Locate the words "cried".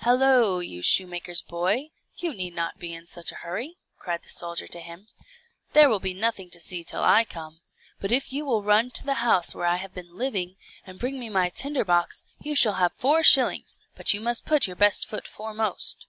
3.96-4.22